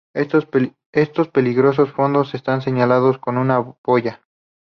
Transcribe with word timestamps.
Estos 0.95 1.27
peligrosos 1.29 1.91
fondos 1.91 2.33
están 2.33 2.63
señalados 2.63 3.19
con 3.19 3.37
una 3.37 3.59
boya. 3.83 4.23